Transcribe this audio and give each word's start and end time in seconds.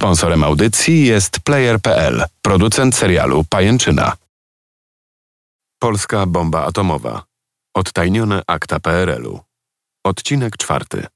Sponsorem 0.00 0.44
audycji 0.44 1.06
jest 1.06 1.40
Player.pl, 1.40 2.24
producent 2.42 2.94
serialu 2.94 3.44
Pajęczyna. 3.44 4.16
Polska 5.78 6.26
bomba 6.26 6.64
atomowa. 6.64 7.24
Odtajnione 7.76 8.42
akta 8.46 8.80
PRL-u. 8.80 9.40
Odcinek 10.04 10.56
czwarty. 10.56 11.06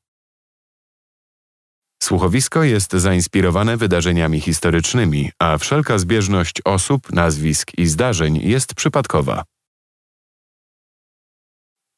Słuchowisko 2.03 2.63
jest 2.63 2.93
zainspirowane 2.93 3.77
wydarzeniami 3.77 4.41
historycznymi, 4.41 5.31
a 5.39 5.59
wszelka 5.59 5.99
zbieżność 5.99 6.63
osób, 6.65 7.13
nazwisk 7.13 7.79
i 7.79 7.87
zdarzeń 7.87 8.37
jest 8.37 8.75
przypadkowa. 8.75 9.45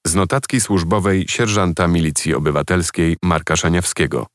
Z 0.06 0.14
notatki 0.14 0.60
służbowej 0.60 1.28
sierżanta 1.28 1.88
milicji 1.88 2.34
obywatelskiej 2.34 3.16
Marka 3.22 3.56
Szaniawskiego. 3.56 4.26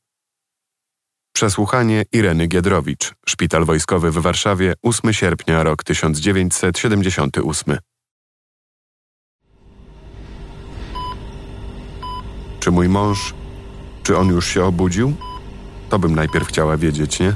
Przesłuchanie 1.32 2.04
Ireny 2.12 2.46
Giedrowicz, 2.46 3.14
Szpital 3.26 3.64
Wojskowy 3.64 4.10
w 4.10 4.18
Warszawie, 4.18 4.74
8 4.82 5.12
sierpnia, 5.12 5.62
rok 5.62 5.84
1978. 5.84 7.78
Czy 12.60 12.70
mój 12.70 12.88
mąż, 12.88 13.34
czy 14.02 14.16
on 14.16 14.28
już 14.28 14.46
się 14.46 14.64
obudził? 14.64 15.14
To 15.88 15.98
bym 15.98 16.14
najpierw 16.14 16.48
chciała 16.48 16.76
wiedzieć, 16.76 17.20
nie? 17.20 17.34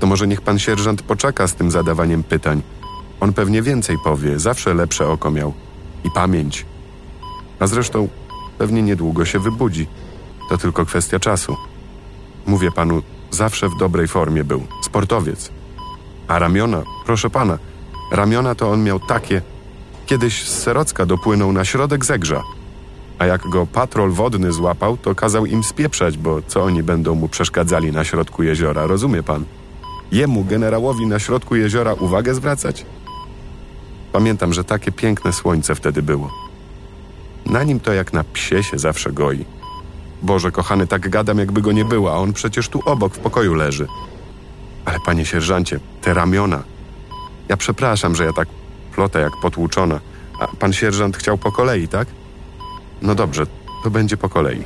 To 0.00 0.06
może 0.06 0.26
niech 0.26 0.40
pan 0.40 0.58
sierżant 0.58 1.02
poczeka 1.02 1.46
z 1.46 1.54
tym 1.54 1.70
zadawaniem 1.70 2.22
pytań. 2.22 2.62
On 3.20 3.32
pewnie 3.32 3.62
więcej 3.62 3.96
powie, 4.04 4.38
zawsze 4.38 4.74
lepsze 4.74 5.08
oko 5.08 5.30
miał. 5.30 5.54
I 6.04 6.10
pamięć. 6.10 6.66
A 7.58 7.66
zresztą 7.66 8.08
pewnie 8.58 8.82
niedługo 8.82 9.24
się 9.24 9.38
wybudzi. 9.38 9.86
To 10.48 10.58
tylko 10.58 10.86
kwestia 10.86 11.20
czasu. 11.20 11.56
Mówię 12.48 12.70
panu, 12.70 13.02
zawsze 13.30 13.68
w 13.68 13.76
dobrej 13.78 14.08
formie 14.08 14.44
był. 14.44 14.62
Sportowiec. 14.82 15.50
A 16.28 16.38
ramiona, 16.38 16.82
proszę 17.06 17.30
pana, 17.30 17.58
ramiona 18.12 18.54
to 18.54 18.70
on 18.70 18.84
miał 18.84 19.00
takie. 19.00 19.42
Kiedyś 20.06 20.48
z 20.48 20.58
Serocka 20.58 21.06
dopłynął 21.06 21.52
na 21.52 21.64
środek 21.64 22.04
Zegrza. 22.04 22.42
A 23.18 23.26
jak 23.26 23.48
go 23.48 23.66
patrol 23.66 24.10
wodny 24.10 24.52
złapał, 24.52 24.96
to 24.96 25.14
kazał 25.14 25.46
im 25.46 25.64
spieprzać, 25.64 26.18
bo 26.18 26.42
co 26.46 26.64
oni 26.64 26.82
będą 26.82 27.14
mu 27.14 27.28
przeszkadzali 27.28 27.92
na 27.92 28.04
środku 28.04 28.42
jeziora, 28.42 28.86
rozumie 28.86 29.22
pan? 29.22 29.44
Jemu, 30.12 30.44
generałowi 30.44 31.06
na 31.06 31.18
środku 31.18 31.56
jeziora, 31.56 31.94
uwagę 31.94 32.34
zwracać? 32.34 32.86
Pamiętam, 34.12 34.52
że 34.52 34.64
takie 34.64 34.92
piękne 34.92 35.32
słońce 35.32 35.74
wtedy 35.74 36.02
było. 36.02 36.30
Na 37.46 37.64
nim 37.64 37.80
to 37.80 37.92
jak 37.92 38.12
na 38.12 38.24
psie 38.24 38.62
się 38.62 38.78
zawsze 38.78 39.12
goi. 39.12 39.57
Boże, 40.22 40.50
kochany, 40.50 40.86
tak 40.86 41.08
gadam, 41.08 41.38
jakby 41.38 41.62
go 41.62 41.72
nie 41.72 41.84
było, 41.84 42.12
a 42.12 42.16
on 42.16 42.32
przecież 42.32 42.68
tu 42.68 42.82
obok 42.84 43.14
w 43.14 43.18
pokoju 43.18 43.54
leży. 43.54 43.86
Ale 44.84 44.98
panie 45.06 45.26
sierżancie, 45.26 45.80
te 46.00 46.14
ramiona. 46.14 46.62
Ja 47.48 47.56
przepraszam, 47.56 48.16
że 48.16 48.24
ja 48.24 48.32
tak 48.32 48.48
plotę 48.94 49.20
jak 49.20 49.32
potłuczona. 49.42 50.00
A 50.40 50.46
pan 50.46 50.72
sierżant 50.72 51.16
chciał 51.16 51.38
po 51.38 51.52
kolei, 51.52 51.88
tak? 51.88 52.08
No 53.02 53.14
dobrze, 53.14 53.46
to 53.84 53.90
będzie 53.90 54.16
po 54.16 54.28
kolei. 54.28 54.64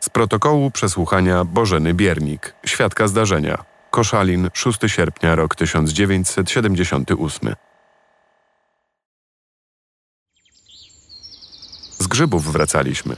Z 0.00 0.08
protokołu 0.08 0.70
przesłuchania 0.70 1.44
Bożeny 1.44 1.94
Biernik, 1.94 2.54
świadka 2.66 3.08
zdarzenia. 3.08 3.64
Koszalin, 3.90 4.50
6 4.54 4.78
sierpnia, 4.86 5.34
rok 5.34 5.54
1978. 5.54 7.69
grzybów 12.10 12.52
wracaliśmy. 12.52 13.16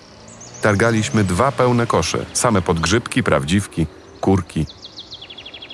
Targaliśmy 0.63 1.25
dwa 1.25 1.53
pełne 1.53 1.87
kosze, 1.87 2.27
same 2.33 2.63
podgrzybki, 2.63 3.23
prawdziwki, 3.23 3.87
kurki. 4.21 4.67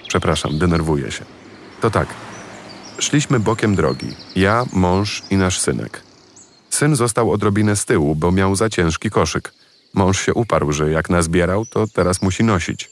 Przepraszam, 0.09 0.59
denerwuję 0.59 1.11
się. 1.11 1.25
To 1.81 1.91
tak. 1.91 2.09
Szliśmy 2.99 3.41
bokiem 3.41 3.75
drogi. 3.75 4.07
Ja, 4.37 4.65
mąż 4.73 5.23
i 5.31 5.37
nasz 5.37 5.61
synek. 5.61 6.03
Syn 6.71 6.97
został 6.97 7.33
odrobinę 7.33 7.77
z 7.77 7.85
tyłu, 7.85 8.15
bo 8.15 8.33
miał 8.33 8.57
za 8.57 8.69
ciężki 8.71 9.11
koszyk. 9.11 9.53
Mąż 9.95 10.21
się 10.21 10.35
uparł, 10.35 10.73
że 10.73 10.91
jak 10.91 11.11
nazbierał, 11.11 11.67
to 11.67 11.87
teraz 11.87 12.23
musi 12.23 12.45
nosić. 12.45 12.91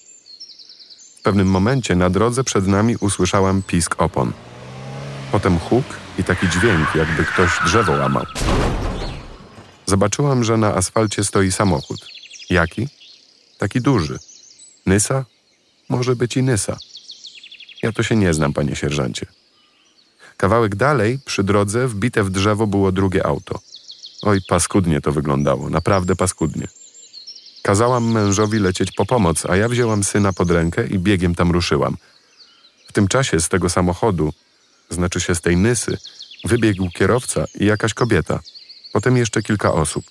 W 1.19 1.23
pewnym 1.23 1.49
momencie 1.49 1.97
na 1.97 2.11
drodze 2.11 2.45
przed 2.45 2.67
nami 2.67 2.97
usłyszałam 3.01 3.63
pisk 3.63 3.95
opon. 3.99 4.33
Potem 5.33 5.59
huk 5.59 5.85
i 6.19 6.25
taki 6.25 6.49
dźwięk, 6.49 6.95
jakby 6.95 7.25
ktoś 7.25 7.51
drzewo 7.65 7.93
łamał. 7.93 8.25
Zobaczyłam, 9.87 10.45
że 10.45 10.57
na 10.57 10.75
asfalcie 10.75 11.25
stoi 11.25 11.53
samochód. 11.53 12.07
Jaki? 12.51 12.89
Taki 13.59 13.81
duży. 13.81 14.19
Nysa? 14.87 15.25
Może 15.89 16.17
być 16.17 16.37
i 16.37 16.43
Nysa. 16.43 16.79
Ja 17.83 17.93
to 17.93 18.03
się 18.03 18.17
nie 18.17 18.35
znam, 18.35 18.53
panie 18.53 18.77
sierżancie. 18.77 19.27
Kawałek 20.37 20.77
dalej, 20.77 21.19
przy 21.25 21.45
drodze, 21.45 21.89
wbite 21.89 22.25
w 22.25 22.31
drzewo 22.31 22.67
było 22.67 22.93
drugie 22.93 23.27
auto. 23.27 23.61
Oj, 24.23 24.41
paskudnie 24.49 25.01
to 25.01 25.13
wyglądało, 25.13 25.71
naprawdę 25.71 26.17
paskudnie. 26.17 26.69
Kazałam 27.63 28.13
mężowi 28.13 28.59
lecieć 28.59 28.93
po 28.93 29.07
pomoc, 29.07 29.47
a 29.47 29.57
ja 29.57 29.69
wzięłam 29.69 30.05
syna 30.05 30.33
pod 30.33 30.51
rękę 30.51 30.87
i 30.87 30.99
biegiem 30.99 31.35
tam 31.35 31.51
ruszyłam. 31.51 31.97
W 32.89 32.93
tym 32.93 33.09
czasie 33.09 33.41
z 33.41 33.49
tego 33.49 33.69
samochodu, 33.69 34.33
znaczy 34.91 35.21
się 35.21 35.35
z 35.35 35.41
tej 35.41 35.57
Nysy, 35.57 35.99
wybiegł 36.45 36.91
kierowca 36.91 37.45
i 37.55 37.67
jakaś 37.67 37.95
kobieta– 37.95 38.41
potem 38.93 39.17
jeszcze 39.17 39.43
kilka 39.43 39.73
osób. 39.73 40.05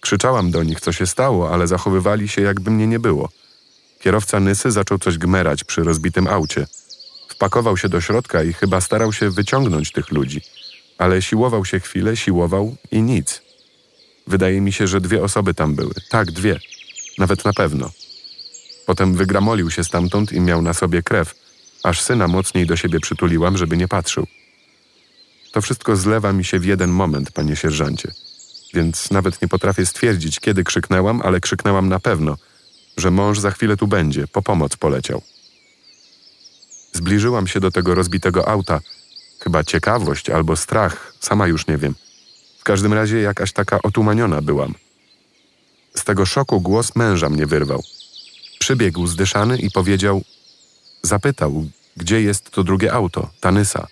Krzyczałam 0.00 0.50
do 0.50 0.62
nich, 0.62 0.80
co 0.80 0.92
się 0.92 1.06
stało, 1.06 1.50
ale 1.50 1.66
zachowywali 1.66 2.28
się, 2.28 2.42
jakby 2.42 2.70
mnie 2.70 2.86
nie 2.86 2.98
było. 2.98 3.28
Kierowca 4.00 4.40
Nysy 4.40 4.70
zaczął 4.70 4.98
coś 4.98 5.18
gmerać 5.18 5.64
przy 5.64 5.84
rozbitym 5.84 6.28
aucie. 6.28 6.66
Wpakował 7.28 7.76
się 7.76 7.88
do 7.88 8.00
środka 8.00 8.42
i 8.42 8.52
chyba 8.52 8.80
starał 8.80 9.12
się 9.12 9.30
wyciągnąć 9.30 9.92
tych 9.92 10.10
ludzi, 10.10 10.40
ale 10.98 11.22
siłował 11.22 11.64
się 11.64 11.80
chwilę, 11.80 12.16
siłował 12.16 12.76
i 12.90 13.02
nic. 13.02 13.42
Wydaje 14.26 14.60
mi 14.60 14.72
się, 14.72 14.86
że 14.86 15.00
dwie 15.00 15.22
osoby 15.22 15.54
tam 15.54 15.74
były. 15.74 15.94
Tak, 16.08 16.30
dwie. 16.30 16.60
Nawet 17.18 17.44
na 17.44 17.52
pewno. 17.52 17.90
Potem 18.86 19.14
wygramolił 19.14 19.70
się 19.70 19.84
stamtąd 19.84 20.32
i 20.32 20.40
miał 20.40 20.62
na 20.62 20.74
sobie 20.74 21.02
krew, 21.02 21.34
aż 21.82 22.00
syna 22.00 22.28
mocniej 22.28 22.66
do 22.66 22.76
siebie 22.76 23.00
przytuliłam, 23.00 23.56
żeby 23.56 23.76
nie 23.76 23.88
patrzył. 23.88 24.26
To 25.56 25.62
wszystko 25.62 25.96
zlewa 25.96 26.32
mi 26.32 26.44
się 26.44 26.58
w 26.60 26.64
jeden 26.64 26.90
moment, 26.90 27.30
panie 27.30 27.56
sierżancie. 27.56 28.12
Więc 28.74 29.10
nawet 29.10 29.42
nie 29.42 29.48
potrafię 29.48 29.86
stwierdzić, 29.86 30.40
kiedy 30.40 30.64
krzyknęłam, 30.64 31.22
ale 31.24 31.40
krzyknęłam 31.40 31.88
na 31.88 32.00
pewno, 32.00 32.36
że 32.96 33.10
mąż 33.10 33.38
za 33.38 33.50
chwilę 33.50 33.76
tu 33.76 33.86
będzie, 33.86 34.26
po 34.26 34.42
pomoc 34.42 34.76
poleciał. 34.76 35.22
Zbliżyłam 36.92 37.46
się 37.46 37.60
do 37.60 37.70
tego 37.70 37.94
rozbitego 37.94 38.48
auta. 38.48 38.80
Chyba 39.40 39.64
ciekawość 39.64 40.30
albo 40.30 40.56
strach, 40.56 41.12
sama 41.20 41.46
już 41.46 41.66
nie 41.66 41.78
wiem. 41.78 41.94
W 42.58 42.64
każdym 42.64 42.92
razie 42.92 43.20
jakaś 43.20 43.52
taka 43.52 43.82
otumaniona 43.82 44.42
byłam. 44.42 44.74
Z 45.94 46.04
tego 46.04 46.26
szoku 46.26 46.60
głos 46.60 46.96
męża 46.96 47.28
mnie 47.28 47.46
wyrwał. 47.46 47.82
Przybiegł 48.58 49.06
zdyszany 49.06 49.58
i 49.58 49.70
powiedział: 49.70 50.22
Zapytał, 51.02 51.66
gdzie 51.96 52.22
jest 52.22 52.50
to 52.50 52.64
drugie 52.64 52.92
auto, 52.92 53.30
Tanysa. 53.40 53.86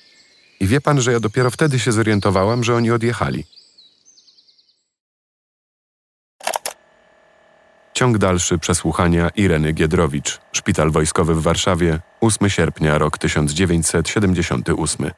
I 0.65 0.67
wie 0.67 0.81
pan, 0.81 1.01
że 1.01 1.13
ja 1.13 1.21
dopiero 1.21 1.51
wtedy 1.51 1.79
się 1.79 1.93
zorientowałam, 1.93 2.65
że 2.65 2.75
oni 2.75 2.91
odjechali. 2.91 3.45
Ciąg 7.95 8.19
dalszy 8.19 8.59
przesłuchania 8.59 9.29
Ireny 9.29 9.73
Giedrowicz, 9.73 10.41
Szpital 10.53 10.91
Wojskowy 10.91 11.35
w 11.35 11.43
Warszawie, 11.43 12.01
8 12.21 12.51
sierpnia, 12.51 12.99
rok 12.99 13.19
1978. 13.19 15.11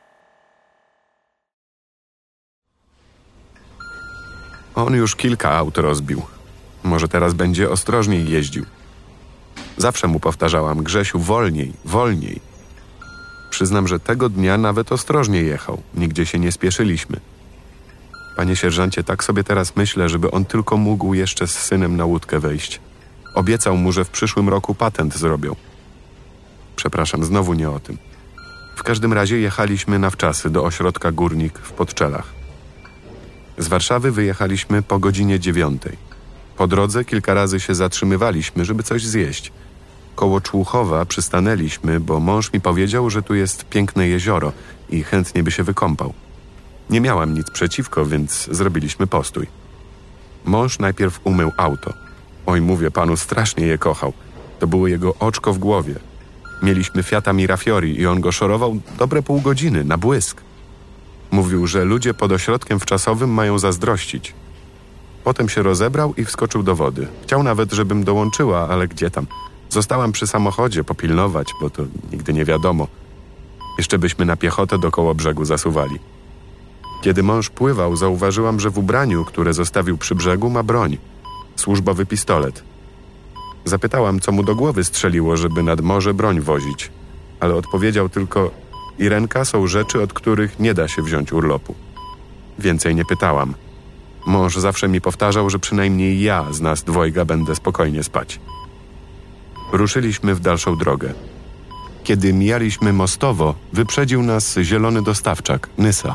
On 4.75 4.95
już 4.95 5.17
kilka 5.17 5.53
aut 5.53 5.79
rozbił. 5.79 6.23
Może 6.83 7.09
teraz 7.09 7.35
będzie 7.35 7.70
ostrożniej 7.70 8.31
jeździł. 8.31 8.67
Zawsze 9.76 10.06
mu 10.06 10.20
powtarzałam, 10.20 10.82
Grzesiu, 10.82 11.19
wolniej, 11.19 11.73
wolniej. 11.85 12.56
Przyznam, 13.56 13.88
że 13.88 14.00
tego 14.00 14.29
dnia 14.29 14.58
nawet 14.58 14.93
ostrożnie 14.93 15.43
jechał, 15.43 15.82
nigdzie 15.94 16.26
się 16.26 16.38
nie 16.38 16.53
spieszyliśmy. 16.53 17.20
Panie 18.37 18.56
sierżancie, 18.56 19.05
tak 19.05 19.25
sobie 19.25 19.44
teraz 19.44 19.76
myślę, 19.76 20.08
żeby 20.08 20.31
on 20.31 20.44
tylko 20.44 20.76
mógł 20.76 21.14
jeszcze 21.14 21.47
z 21.47 21.50
synem 21.50 21.97
na 21.97 22.05
łódkę 22.05 22.41
wejść. 22.41 22.81
Obiecał 23.35 23.76
mu, 23.76 23.93
że 23.93 24.05
w 24.05 24.11
przyszłym 24.11 24.49
roku 24.49 24.75
patent 24.75 25.17
zrobią. 25.17 25.56
Przepraszam, 26.76 27.25
znowu 27.25 27.55
nie 27.55 27.70
o 27.70 27.81
tym. 27.81 27.99
W 28.76 28.82
każdym 28.82 29.12
razie 29.12 29.38
jechaliśmy 29.38 29.99
na 29.99 30.11
wczasy 30.11 30.50
do 30.50 30.64
ośrodka 30.64 31.12
Górnik 31.12 31.58
w 31.58 31.73
Podczelach. 31.73 32.32
Z 33.58 33.69
Warszawy 33.69 34.12
wyjechaliśmy 34.12 34.82
po 34.82 34.99
godzinie 34.99 35.41
dziewiątej. 35.41 35.97
Po 36.56 36.67
drodze 36.67 37.05
kilka 37.05 37.35
razy 37.35 37.61
się 37.61 37.75
zatrzymywaliśmy, 37.75 38.64
żeby 38.64 38.82
coś 38.82 39.05
zjeść– 39.05 39.53
Koło 40.17 40.41
Człuchowa 40.41 41.05
przystanęliśmy, 41.05 42.01
bo 42.01 42.21
mąż 42.21 42.53
mi 42.53 42.61
powiedział, 42.61 43.11
że 43.11 43.23
tu 43.23 43.35
jest 43.35 43.65
piękne 43.65 44.09
jezioro 44.09 44.53
i 44.91 45.03
chętnie 45.03 45.43
by 45.43 45.51
się 45.51 45.63
wykąpał. 45.63 46.13
Nie 46.91 47.01
miałam 47.01 47.35
nic 47.35 47.51
przeciwko, 47.51 48.07
więc 48.07 48.49
zrobiliśmy 48.53 49.07
postój. 49.07 49.47
Mąż 50.45 50.79
najpierw 50.79 51.21
umył 51.25 51.53
auto. 51.57 51.93
Oj, 52.47 52.61
mówię 52.61 52.91
panu, 52.91 53.17
strasznie 53.17 53.67
je 53.67 53.79
kochał. 53.79 54.13
To 54.59 54.67
było 54.67 54.89
jego 54.89 55.15
oczko 55.15 55.53
w 55.53 55.59
głowie. 55.59 55.95
Mieliśmy 56.63 57.03
Fiata 57.03 57.33
Mirafiori 57.33 58.01
i 58.01 58.07
on 58.07 58.21
go 58.21 58.33
szorował 58.33 58.77
dobre 58.99 59.23
pół 59.23 59.41
godziny, 59.41 59.85
na 59.85 59.99
błysk. 59.99 60.41
Mówił, 61.31 61.67
że 61.67 61.85
ludzie 61.85 62.15
pod 62.15 62.33
ośrodkiem 62.33 62.81
wczasowym 62.81 63.31
mają 63.31 63.59
zazdrościć. 63.59 64.35
Potem 65.25 65.49
się 65.49 65.63
rozebrał 65.63 66.15
i 66.15 66.25
wskoczył 66.25 66.63
do 66.63 66.77
wody. 66.77 67.09
Chciał 67.23 67.43
nawet, 67.43 67.73
żebym 67.73 68.05
dołączyła, 68.05 68.69
ale 68.69 68.89
gdzie 68.89 69.11
tam? 69.11 69.27
Zostałam 69.71 70.13
przy 70.13 70.27
samochodzie 70.27 70.85
popilnować, 70.85 71.49
bo 71.61 71.71
to 71.71 71.83
nigdy 72.13 72.33
nie 72.33 72.45
wiadomo. 72.45 72.89
Jeszcze 73.79 73.99
byśmy 73.99 74.25
na 74.25 74.37
piechotę 74.37 74.79
do 74.79 74.91
koło 74.91 75.15
brzegu 75.15 75.45
zasuwali. 75.45 75.99
Kiedy 77.03 77.23
mąż 77.23 77.51
pływał, 77.51 77.97
zauważyłam, 77.97 78.61
że 78.61 78.71
w 78.71 78.79
ubraniu, 78.79 79.25
które 79.25 79.55
zostawił 79.55 79.99
przy 79.99 80.15
brzegu, 80.15 80.51
ma 80.51 80.63
broń 80.63 80.99
służbowy 81.57 82.07
pistolet. 82.07 82.63
Zapytałam, 83.65 84.21
co 84.21 84.33
mu 84.33 84.43
do 84.43 84.55
głowy 84.55 84.85
strzeliło, 84.85 85.37
żeby 85.37 85.63
nad 85.63 85.81
morze 85.81 86.15
broń 86.15 86.41
wozić, 86.41 86.91
ale 87.41 87.55
odpowiedział 87.55 88.09
tylko: 88.09 88.51
Irenka 88.99 89.45
są 89.45 89.67
rzeczy, 89.67 90.03
od 90.03 90.13
których 90.13 90.59
nie 90.59 90.75
da 90.75 90.89
się 90.89 91.03
wziąć 91.03 91.33
urlopu. 91.33 91.75
Więcej 92.59 92.95
nie 92.95 93.05
pytałam. 93.05 93.55
Mąż 94.27 94.57
zawsze 94.57 94.89
mi 94.89 95.01
powtarzał, 95.01 95.51
że 95.51 95.59
przynajmniej 95.59 96.21
ja 96.21 96.47
z 96.51 96.61
nas 96.61 96.83
dwojga 96.83 97.25
będę 97.25 97.55
spokojnie 97.55 98.03
spać. 98.03 98.41
Ruszyliśmy 99.73 100.35
w 100.35 100.41
dalszą 100.41 100.77
drogę. 100.77 101.15
Kiedy 102.05 102.33
mijaliśmy 102.33 102.93
mostowo, 102.93 103.55
wyprzedził 103.73 104.23
nas 104.23 104.59
zielony 104.63 105.03
dostawczak, 105.03 105.69
Nysa. 105.79 106.15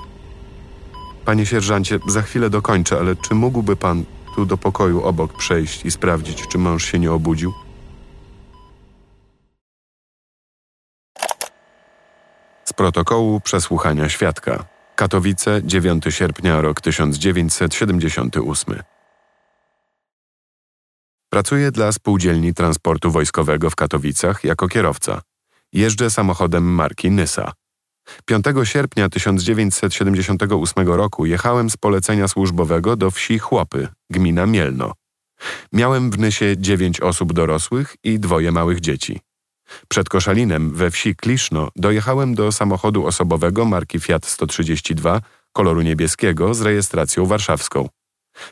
Panie 1.26 1.46
sierżancie, 1.46 2.00
za 2.08 2.22
chwilę 2.22 2.50
dokończę, 2.50 3.00
ale 3.00 3.16
czy 3.16 3.36
mógłby 3.36 3.76
pan 3.76 4.04
tu 4.36 4.46
do 4.46 4.58
pokoju 4.58 5.04
obok 5.04 5.34
przejść 5.34 5.86
i 5.86 5.92
sprawdzić, 5.92 6.48
czy 6.48 6.58
mąż 6.58 6.86
się 6.86 7.00
nie 7.00 7.12
obudził? 7.12 7.54
Z 12.66 12.74
protokołu 12.74 13.42
przesłuchania 13.42 14.10
świadka. 14.10 14.66
Katowice, 14.96 15.62
9 15.64 16.04
sierpnia, 16.10 16.62
rok 16.62 16.82
1978. 16.82 18.76
Pracuję 21.34 21.72
dla 21.72 21.92
spółdzielni 21.92 22.54
transportu 22.54 23.12
wojskowego 23.12 23.70
w 23.70 23.76
Katowicach 23.76 24.44
jako 24.44 24.68
kierowca. 24.68 25.22
Jeżdżę 25.74 26.10
samochodem 26.10 26.64
marki 26.64 27.12
Nysa. 27.12 27.52
5 28.26 28.46
sierpnia 28.64 29.10
1978 29.10 30.88
roku 30.88 31.26
jechałem 31.26 31.70
z 31.70 31.78
polecenia 31.78 32.28
służbowego 32.28 32.96
do 32.96 33.12
wsi 33.12 33.40
Chłopy, 33.40 33.88
gmina 34.10 34.46
Mielno. 34.46 34.94
Miałem 35.74 36.12
w 36.12 36.20
Nysie 36.20 36.58
dziewięć 36.58 37.02
osób 37.02 37.34
dorosłych 37.34 37.96
i 38.04 38.20
dwoje 38.20 38.52
małych 38.52 38.80
dzieci. 38.80 39.20
Przed 39.88 40.10
Koszalinem 40.10 40.74
we 40.74 40.92
wsi 40.92 41.16
Kliszno 41.16 41.70
dojechałem 41.76 42.36
do 42.36 42.52
samochodu 42.52 43.06
osobowego 43.06 43.66
marki 43.66 44.00
Fiat 44.00 44.26
132 44.26 45.22
koloru 45.54 45.82
niebieskiego 45.82 46.54
z 46.54 46.62
rejestracją 46.62 47.26
warszawską. 47.26 47.90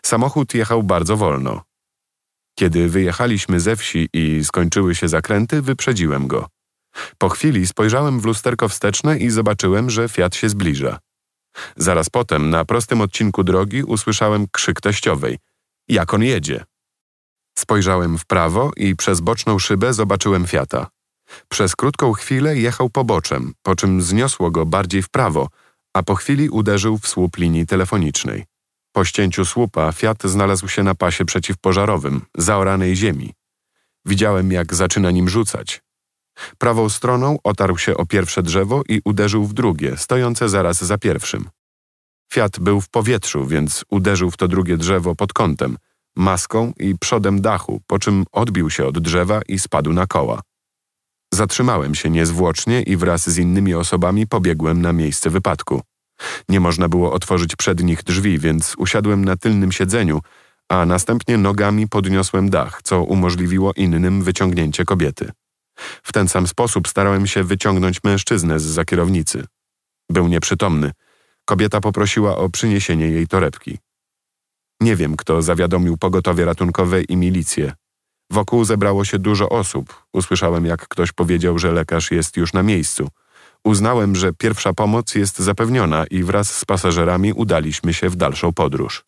Samochód 0.04 0.54
jechał 0.54 0.84
bardzo 0.84 1.18
wolno. 1.18 1.69
Kiedy 2.60 2.90
wyjechaliśmy 2.90 3.60
ze 3.60 3.76
wsi 3.76 4.10
i 4.14 4.44
skończyły 4.44 4.96
się 4.96 5.08
zakręty, 5.08 5.62
wyprzedziłem 5.62 6.28
go. 6.28 6.48
Po 7.18 7.30
chwili 7.30 7.68
spojrzałem 7.68 8.20
w 8.20 8.26
lusterko 8.26 8.70
wsteczne 8.70 9.18
i 9.18 9.30
zobaczyłem, 9.30 9.90
że 9.90 10.10
Fiat 10.10 10.36
się 10.36 10.50
zbliża. 10.50 11.00
Zaraz 11.78 12.10
potem, 12.10 12.50
na 12.50 12.66
prostym 12.66 13.02
odcinku 13.02 13.44
drogi, 13.44 13.84
usłyszałem 13.84 14.48
krzyk 14.52 14.82
teściowej. 14.82 15.38
Jak 15.88 16.14
on 16.14 16.24
jedzie? 16.24 16.64
Spojrzałem 17.58 18.18
w 18.18 18.26
prawo 18.26 18.72
i 18.78 18.96
przez 18.96 19.20
boczną 19.20 19.60
szybę 19.60 19.94
zobaczyłem 19.94 20.48
Fiata. 20.48 20.88
Przez 21.50 21.76
krótką 21.76 22.14
chwilę 22.14 22.58
jechał 22.58 22.90
poboczem, 22.90 23.54
po 23.62 23.76
czym 23.76 24.02
zniosło 24.02 24.52
go 24.52 24.66
bardziej 24.66 25.02
w 25.02 25.10
prawo, 25.10 25.48
a 25.94 26.04
po 26.04 26.16
chwili 26.16 26.50
uderzył 26.50 26.98
w 26.98 27.08
słup 27.08 27.38
linii 27.38 27.66
telefonicznej. 27.66 28.49
Po 28.92 29.06
ścięciu 29.06 29.46
słupa 29.46 29.92
Fiat 29.92 30.24
znalazł 30.24 30.68
się 30.68 30.84
na 30.84 30.96
pasie 30.96 31.26
przeciwpożarowym, 31.26 32.22
zaoranej 32.38 32.96
ziemi. 32.96 33.34
Widziałem, 34.06 34.52
jak 34.52 34.76
zaczyna 34.76 35.12
nim 35.12 35.30
rzucać. 35.30 35.82
Prawą 36.58 36.90
stroną 36.90 37.38
otarł 37.44 37.78
się 37.78 37.98
o 37.98 38.06
pierwsze 38.06 38.44
drzewo 38.44 38.82
i 38.90 39.02
uderzył 39.06 39.46
w 39.46 39.54
drugie, 39.54 39.98
stojące 39.98 40.50
zaraz 40.50 40.84
za 40.84 40.98
pierwszym. 40.98 41.50
Fiat 42.34 42.60
był 42.60 42.82
w 42.82 42.90
powietrzu, 42.90 43.46
więc 43.46 43.86
uderzył 43.90 44.32
w 44.32 44.38
to 44.38 44.48
drugie 44.48 44.78
drzewo 44.78 45.16
pod 45.16 45.34
kątem, 45.34 45.78
maską 46.16 46.74
i 46.80 46.98
przodem 46.98 47.42
dachu, 47.42 47.82
po 47.88 48.00
czym 48.00 48.26
odbił 48.32 48.70
się 48.70 48.86
od 48.86 49.00
drzewa 49.00 49.42
i 49.48 49.60
spadł 49.60 49.94
na 49.94 50.08
koła. 50.08 50.42
Zatrzymałem 51.34 51.96
się 51.96 52.10
niezwłocznie 52.10 52.82
i 52.82 52.98
wraz 52.98 53.30
z 53.30 53.38
innymi 53.38 53.74
osobami 53.74 54.28
pobiegłem 54.28 54.82
na 54.82 54.94
miejsce 54.94 55.30
wypadku. 55.30 55.82
Nie 56.50 56.60
można 56.60 56.90
było 56.90 57.14
otworzyć 57.14 57.56
przednich 57.56 58.04
drzwi, 58.04 58.40
więc 58.40 58.76
usiadłem 58.78 59.26
na 59.26 59.36
tylnym 59.36 59.72
siedzeniu, 59.72 60.22
a 60.70 60.86
następnie 60.86 61.38
nogami 61.38 61.88
podniosłem 61.88 62.50
dach, 62.50 62.82
co 62.84 63.04
umożliwiło 63.04 63.74
innym 63.74 64.24
wyciągnięcie 64.24 64.86
kobiety. 64.86 65.32
W 66.04 66.14
ten 66.14 66.28
sam 66.28 66.48
sposób 66.48 66.88
starałem 66.88 67.28
się 67.28 67.44
wyciągnąć 67.44 68.04
mężczyznę 68.04 68.60
z 68.60 68.64
za 68.64 68.86
kierownicy. 68.86 69.46
Był 70.10 70.28
nieprzytomny. 70.28 70.92
Kobieta 71.46 71.82
poprosiła 71.82 72.38
o 72.38 72.50
przyniesienie 72.50 73.08
jej 73.08 73.28
torebki. 73.28 73.78
Nie 74.82 74.96
wiem, 74.96 75.18
kto 75.18 75.42
zawiadomił 75.42 75.98
pogotowie 75.98 76.46
ratunkowe 76.46 77.02
i 77.02 77.18
milicję. 77.18 77.74
Wokół 78.32 78.66
zebrało 78.66 79.06
się 79.06 79.20
dużo 79.20 79.50
osób. 79.50 80.04
Usłyszałem, 80.14 80.66
jak 80.66 80.88
ktoś 80.88 81.12
powiedział, 81.12 81.60
że 81.60 81.72
lekarz 81.72 82.12
jest 82.12 82.38
już 82.38 82.54
na 82.54 82.64
miejscu. 82.64 83.08
Uznałem, 83.64 84.16
że 84.16 84.34
pierwsza 84.34 84.74
pomoc 84.74 85.16
jest 85.16 85.40
zapewniona 85.40 86.06
i 86.06 86.24
wraz 86.24 86.56
z 86.56 86.66
pasażerami 86.66 87.34
udaliśmy 87.34 87.94
się 87.94 88.10
w 88.10 88.16
dalszą 88.16 88.54
podróż. 88.54 89.04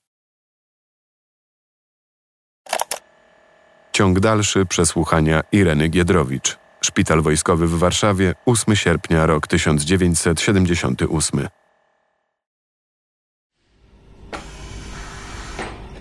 Ciąg 3.92 4.20
dalszy 4.20 4.66
przesłuchania 4.66 5.42
Ireny 5.52 5.88
Giedrowicz. 5.88 6.58
Szpital 6.82 7.22
Wojskowy 7.22 7.68
w 7.68 7.80
Warszawie, 7.80 8.36
8 8.46 8.76
sierpnia, 8.76 9.26
rok 9.26 9.48
1978. 9.48 11.48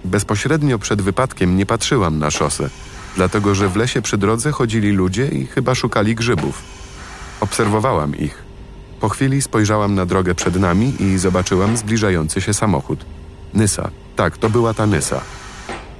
Bezpośrednio 0.05 0.79
przed 0.79 1.03
wypadkiem 1.03 1.56
nie 1.56 1.67
patrzyłam 1.67 2.19
na 2.19 2.31
szosę, 2.31 2.70
dlatego 3.17 3.55
że 3.55 3.69
w 3.69 3.76
lesie 3.76 4.03
przy 4.03 4.19
drodze 4.19 4.53
chodzili 4.53 4.93
ludzie 4.93 5.27
i 5.27 5.46
chyba 5.46 5.75
szukali 5.75 6.15
grzybów. 6.15 6.80
Obserwowałam 7.41 8.17
ich. 8.17 8.43
Po 9.01 9.09
chwili 9.09 9.43
spojrzałam 9.43 9.94
na 9.94 10.06
drogę 10.06 10.35
przed 10.35 10.56
nami 10.56 11.03
i 11.03 11.19
zobaczyłam 11.19 11.77
zbliżający 11.77 12.41
się 12.41 12.55
samochód. 12.55 13.05
Nysa. 13.55 13.91
Tak, 14.17 14.39
to 14.39 14.51
była 14.51 14.75
ta 14.75 14.87
Nysa. 14.87 15.20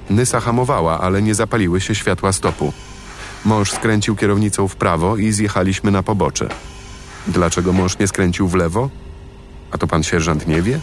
Nysa 0.09 0.39
hamowała, 0.39 0.99
ale 0.99 1.21
nie 1.21 1.35
zapaliły 1.35 1.81
się 1.81 1.95
światła 1.95 2.33
stopu. 2.33 2.73
Mąż 3.45 3.71
skręcił 3.71 4.15
kierownicą 4.15 4.67
w 4.67 4.75
prawo 4.75 5.17
i 5.17 5.31
zjechaliśmy 5.31 5.91
na 5.91 6.03
pobocze. 6.03 6.49
Dlaczego 7.27 7.73
mąż 7.73 7.99
nie 7.99 8.07
skręcił 8.07 8.47
w 8.47 8.55
lewo? 8.55 8.89
A 9.71 9.77
to 9.77 9.87
pan 9.87 10.03
sierżant 10.03 10.47
nie 10.47 10.61
wie? 10.61 10.79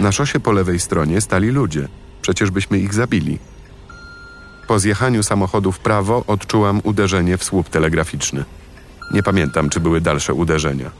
Na 0.00 0.12
szosie 0.12 0.40
po 0.40 0.52
lewej 0.52 0.80
stronie 0.80 1.20
stali 1.20 1.48
ludzie. 1.48 1.88
Przecież 2.22 2.50
byśmy 2.50 2.78
ich 2.78 2.94
zabili. 2.94 3.38
Po 4.68 4.78
zjechaniu 4.78 5.22
samochodu 5.22 5.72
w 5.72 5.78
prawo 5.78 6.24
odczułam 6.26 6.80
uderzenie 6.84 7.38
w 7.38 7.44
słup 7.44 7.68
telegraficzny. 7.68 8.44
Nie 9.10 9.22
pamiętam, 9.22 9.70
czy 9.70 9.80
były 9.80 10.00
dalsze 10.00 10.34
uderzenia. 10.34 10.90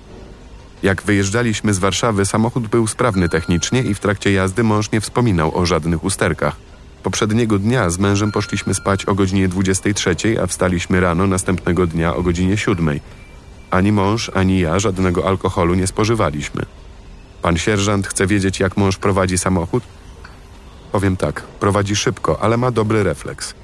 Jak 0.82 1.02
wyjeżdżaliśmy 1.02 1.74
z 1.74 1.78
Warszawy, 1.78 2.26
samochód 2.26 2.68
był 2.68 2.86
sprawny 2.86 3.28
technicznie 3.28 3.82
i 3.82 3.94
w 3.94 4.00
trakcie 4.00 4.32
jazdy 4.32 4.62
mąż 4.62 4.90
nie 4.90 5.00
wspominał 5.00 5.58
o 5.58 5.66
żadnych 5.66 6.04
usterkach. 6.04 6.56
Poprzedniego 7.02 7.58
dnia 7.58 7.90
z 7.90 7.98
mężem 7.98 8.32
poszliśmy 8.32 8.74
spać 8.74 9.04
o 9.04 9.14
godzinie 9.14 9.48
23, 9.48 10.16
a 10.42 10.46
wstaliśmy 10.46 11.00
rano 11.00 11.26
następnego 11.26 11.86
dnia 11.86 12.16
o 12.16 12.22
godzinie 12.22 12.56
7. 12.56 13.00
Ani 13.70 13.92
mąż, 13.92 14.30
ani 14.34 14.60
ja 14.60 14.78
żadnego 14.78 15.28
alkoholu 15.28 15.74
nie 15.74 15.86
spożywaliśmy. 15.86 16.62
Pan 17.42 17.58
sierżant 17.58 18.06
chce 18.06 18.26
wiedzieć, 18.26 18.60
jak 18.60 18.76
mąż 18.76 18.96
prowadzi 18.96 19.38
samochód? 19.38 19.82
Powiem 20.92 21.16
tak, 21.16 21.42
prowadzi 21.42 21.96
szybko, 21.96 22.42
ale 22.42 22.56
ma 22.56 22.70
dobry 22.70 23.02
refleks. 23.02 23.54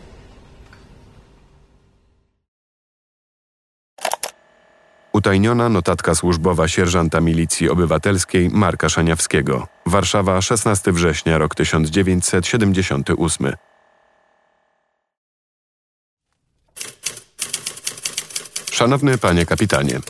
Utajniona 5.13 5.69
notatka 5.69 6.15
służbowa 6.15 6.69
sierżanta 6.69 7.21
milicji 7.21 7.71
obywatelskiej 7.71 8.51
Marka 8.51 8.89
Szaniawskiego. 8.89 9.69
Warszawa, 9.87 10.43
16 10.43 10.93
września, 10.93 11.39
rok 11.39 11.55
1978. 11.55 13.53
Szanowny 18.71 19.19
panie 19.19 19.47
kapitanie, 19.47 20.01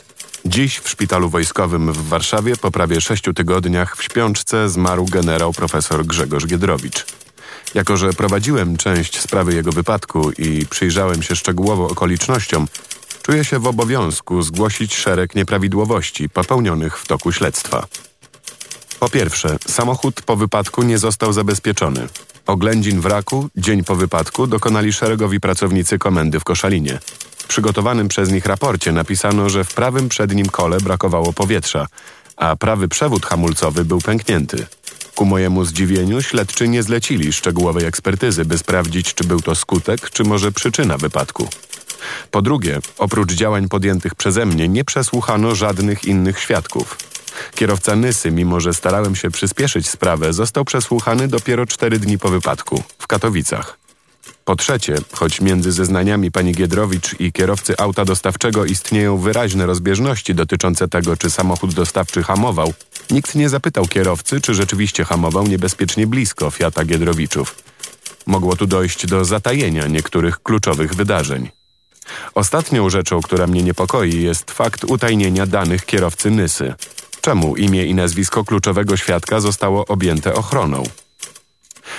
dziś 0.45 0.79
w 0.79 0.89
szpitalu 0.89 1.29
wojskowym 1.29 1.93
w 1.93 2.07
Warszawie 2.07 2.55
po 2.55 2.71
prawie 2.71 3.01
sześciu 3.01 3.33
tygodniach 3.33 3.97
w 3.97 4.03
śpiączce 4.03 4.69
zmarł 4.69 5.05
generał 5.05 5.53
profesor 5.53 6.05
Grzegorz 6.05 6.45
Giedrowicz. 6.45 7.05
Jako, 7.73 7.97
że 7.97 8.13
prowadziłem 8.13 8.77
część 8.77 9.19
sprawy 9.19 9.53
jego 9.53 9.71
wypadku 9.71 10.31
i 10.31 10.65
przyjrzałem 10.65 11.23
się 11.23 11.35
szczegółowo 11.35 11.87
okolicznościom, 11.87 12.67
czuję 13.21 13.45
się 13.45 13.59
w 13.59 13.67
obowiązku 13.67 14.41
zgłosić 14.41 14.95
szereg 14.95 15.35
nieprawidłowości 15.35 16.29
popełnionych 16.29 16.99
w 16.99 17.07
toku 17.07 17.31
śledztwa. 17.31 17.87
Po 18.99 19.09
pierwsze, 19.09 19.57
samochód 19.67 20.21
po 20.21 20.35
wypadku 20.35 20.83
nie 20.83 20.97
został 20.97 21.33
zabezpieczony. 21.33 22.07
Oględzin 22.45 23.01
wraku 23.01 23.49
dzień 23.55 23.83
po 23.83 23.95
wypadku 23.95 24.47
dokonali 24.47 24.93
szeregowi 24.93 25.39
pracownicy 25.39 25.97
komendy 25.99 26.39
w 26.39 26.43
Koszalinie. 26.43 26.99
W 27.37 27.47
przygotowanym 27.47 28.07
przez 28.07 28.31
nich 28.31 28.45
raporcie 28.45 28.91
napisano, 28.91 29.49
że 29.49 29.63
w 29.63 29.73
prawym 29.73 30.09
przednim 30.09 30.45
kole 30.45 30.77
brakowało 30.77 31.33
powietrza, 31.33 31.87
a 32.35 32.55
prawy 32.55 32.87
przewód 32.87 33.25
hamulcowy 33.25 33.85
był 33.85 34.01
pęknięty. 34.01 34.65
Ku 35.15 35.25
mojemu 35.25 35.65
zdziwieniu 35.65 36.21
śledczy 36.21 36.67
nie 36.67 36.83
zlecili 36.83 37.33
szczegółowej 37.33 37.85
ekspertyzy, 37.85 38.45
by 38.45 38.57
sprawdzić, 38.57 39.13
czy 39.13 39.23
był 39.23 39.41
to 39.41 39.55
skutek, 39.55 40.09
czy 40.09 40.23
może 40.23 40.51
przyczyna 40.51 40.97
wypadku. 40.97 41.49
Po 42.31 42.41
drugie, 42.41 42.79
oprócz 42.97 43.33
działań 43.33 43.69
podjętych 43.69 44.15
przeze 44.15 44.45
mnie, 44.45 44.69
nie 44.69 44.83
przesłuchano 44.85 45.55
żadnych 45.55 46.05
innych 46.05 46.39
świadków. 46.39 46.97
Kierowca 47.55 47.95
Nysy, 47.95 48.31
mimo 48.31 48.59
że 48.59 48.73
starałem 48.73 49.15
się 49.15 49.31
przyspieszyć 49.31 49.89
sprawę, 49.89 50.33
został 50.33 50.65
przesłuchany 50.65 51.27
dopiero 51.27 51.65
cztery 51.65 51.99
dni 51.99 52.17
po 52.17 52.29
wypadku 52.29 52.83
w 52.99 53.07
Katowicach. 53.07 53.81
Po 54.45 54.55
trzecie, 54.55 54.95
choć 55.13 55.41
między 55.41 55.71
zeznaniami 55.71 56.31
pani 56.31 56.53
Giedrowicz 56.53 57.19
i 57.19 57.31
kierowcy 57.31 57.77
auta 57.77 58.05
dostawczego 58.05 58.65
istnieją 58.65 59.17
wyraźne 59.17 59.65
rozbieżności 59.65 60.35
dotyczące 60.35 60.87
tego, 60.87 61.17
czy 61.17 61.29
samochód 61.29 61.73
dostawczy 61.73 62.23
hamował, 62.23 62.73
nikt 63.11 63.35
nie 63.35 63.49
zapytał 63.49 63.87
kierowcy, 63.87 64.41
czy 64.41 64.53
rzeczywiście 64.53 65.03
hamował 65.03 65.47
niebezpiecznie 65.47 66.07
blisko 66.07 66.51
Fiata 66.51 66.85
Giedrowiczów. 66.85 67.55
Mogło 68.25 68.55
tu 68.55 68.67
dojść 68.67 69.05
do 69.05 69.25
zatajenia 69.25 69.87
niektórych 69.87 70.43
kluczowych 70.43 70.95
wydarzeń. 70.95 71.60
Ostatnią 72.35 72.89
rzeczą, 72.89 73.21
która 73.21 73.47
mnie 73.47 73.63
niepokoi, 73.63 74.21
jest 74.21 74.51
fakt 74.51 74.83
utajnienia 74.83 75.45
danych 75.45 75.85
kierowcy 75.85 76.31
Nysy. 76.31 76.73
Czemu 77.21 77.55
imię 77.55 77.85
i 77.85 77.95
nazwisko 77.95 78.43
kluczowego 78.43 78.97
świadka 78.97 79.39
zostało 79.39 79.85
objęte 79.85 80.33
ochroną? 80.33 80.83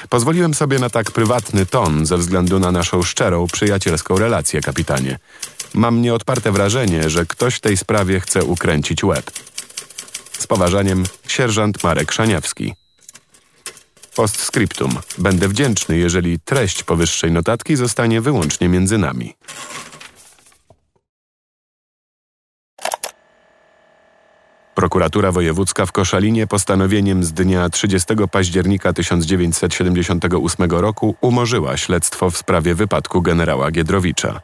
Pozwoliłem 0.08 0.54
sobie 0.54 0.78
na 0.78 0.90
tak 0.90 1.10
prywatny 1.10 1.66
ton 1.66 2.06
ze 2.06 2.18
względu 2.18 2.58
na 2.58 2.72
naszą 2.72 3.02
szczerą, 3.02 3.46
przyjacielską 3.52 4.18
relację, 4.18 4.60
kapitanie. 4.60 5.18
Mam 5.74 6.02
nieodparte 6.02 6.52
wrażenie, 6.52 7.10
że 7.10 7.26
ktoś 7.26 7.54
w 7.54 7.60
tej 7.60 7.76
sprawie 7.76 8.20
chce 8.20 8.44
ukręcić 8.44 9.04
łeb. 9.04 9.30
Z 10.38 10.46
poważaniem, 10.46 11.04
sierżant 11.28 11.84
Marek 11.84 12.12
Szaniawski. 12.12 12.74
Postscriptum. 14.16 14.98
Będę 15.18 15.48
wdzięczny, 15.48 15.96
jeżeli 15.96 16.40
treść 16.40 16.82
powyższej 16.82 17.32
notatki 17.32 17.76
zostanie 17.76 18.20
wyłącznie 18.20 18.68
między 18.68 18.98
nami. 18.98 19.34
Prokuratura 24.74 25.32
Wojewódzka 25.32 25.86
w 25.86 25.92
Koszalinie 25.92 26.46
postanowieniem 26.46 27.24
z 27.24 27.32
dnia 27.32 27.68
30 27.68 28.14
października 28.30 28.92
1978 28.92 30.70
roku 30.70 31.14
umorzyła 31.20 31.76
śledztwo 31.76 32.30
w 32.30 32.36
sprawie 32.36 32.74
wypadku 32.74 33.22
generała 33.22 33.70
Giedrowicza. 33.70 34.40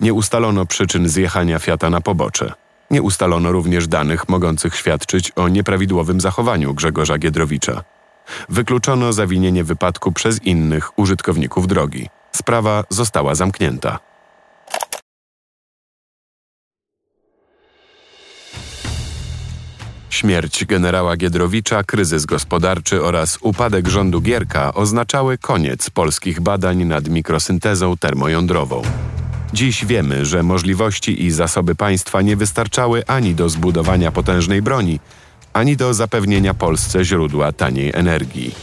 Nie 0.00 0.14
ustalono 0.14 0.66
przyczyn 0.66 1.08
zjechania 1.08 1.58
Fiata 1.58 1.90
na 1.90 2.00
pobocze. 2.00 2.52
Nie 2.90 3.02
ustalono 3.02 3.52
również 3.52 3.88
danych 3.88 4.28
mogących 4.28 4.76
świadczyć 4.76 5.30
o 5.30 5.48
nieprawidłowym 5.48 6.20
zachowaniu 6.20 6.74
Grzegorza 6.74 7.18
Giedrowicza. 7.18 7.84
Wykluczono 8.48 9.12
zawinienie 9.12 9.64
wypadku 9.64 10.12
przez 10.12 10.42
innych 10.42 10.98
użytkowników 10.98 11.66
drogi. 11.66 12.08
Sprawa 12.32 12.84
została 12.88 13.34
zamknięta. 13.34 13.98
Śmierć 20.12 20.64
generała 20.64 21.16
Giedrowicza, 21.16 21.84
kryzys 21.84 22.24
gospodarczy 22.24 23.04
oraz 23.04 23.38
upadek 23.40 23.88
rządu 23.88 24.20
Gierka 24.20 24.74
oznaczały 24.74 25.38
koniec 25.38 25.90
polskich 25.90 26.40
badań 26.40 26.84
nad 26.84 27.08
mikrosyntezą 27.08 27.96
termojądrową. 27.96 28.82
Dziś 29.52 29.84
wiemy, 29.84 30.24
że 30.26 30.42
możliwości 30.42 31.24
i 31.24 31.30
zasoby 31.30 31.74
państwa 31.74 32.22
nie 32.22 32.36
wystarczały 32.36 33.06
ani 33.06 33.34
do 33.34 33.48
zbudowania 33.48 34.12
potężnej 34.12 34.62
broni, 34.62 35.00
ani 35.52 35.76
do 35.76 35.94
zapewnienia 35.94 36.54
Polsce 36.54 37.04
źródła 37.04 37.52
taniej 37.52 37.90
energii. 37.94 38.54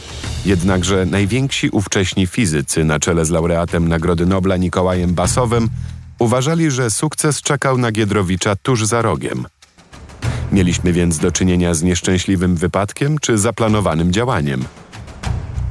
Jednakże 0.46 1.06
najwięksi 1.06 1.68
ówcześni 1.70 2.26
fizycy 2.26 2.84
na 2.84 3.00
czele 3.00 3.24
z 3.24 3.30
laureatem 3.30 3.88
Nagrody 3.88 4.26
Nobla 4.26 4.56
Nikołajem 4.56 5.14
Basowem 5.14 5.68
uważali, 6.18 6.70
że 6.70 6.90
sukces 6.90 7.42
czekał 7.42 7.78
na 7.78 7.92
Giedrowicza 7.92 8.56
tuż 8.56 8.86
za 8.86 9.02
rogiem– 9.02 9.46
Mieliśmy 10.52 10.92
więc 10.92 11.18
do 11.18 11.32
czynienia 11.32 11.74
z 11.74 11.82
nieszczęśliwym 11.82 12.56
wypadkiem 12.56 13.18
czy 13.18 13.38
zaplanowanym 13.38 14.12
działaniem. 14.12 14.64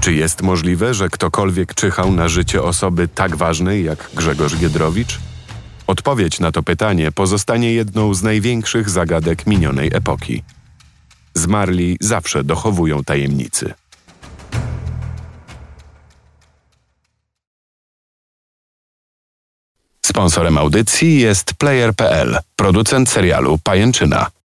Czy 0.02 0.14
jest 0.14 0.42
możliwe, 0.42 0.94
że 0.94 1.10
ktokolwiek 1.10 1.74
czyhał 1.74 2.12
na 2.12 2.28
życie 2.28 2.64
osoby 2.64 3.08
tak 3.08 3.36
ważnej 3.36 3.86
jak 3.86 4.10
Grzegorz 4.16 4.58
Giedrowicz? 4.58 5.20
Odpowiedź 5.88 6.40
na 6.40 6.52
to 6.52 6.64
pytanie 6.64 7.12
pozostanie 7.12 7.74
jedną 7.74 8.14
z 8.14 8.24
największych 8.24 8.90
zagadek 8.90 9.48
minionej 9.48 9.90
epoki. 9.94 10.44
Zmarli 11.34 11.98
zawsze 12.02 12.44
dochowują 12.44 13.04
tajemnicy. 13.04 13.74
Sponsorem 20.06 20.58
audycji 20.58 21.20
jest 21.20 21.54
Player.pl, 21.54 22.40
producent 22.56 23.10
serialu 23.10 23.58
Pajęczyna. 23.64 24.39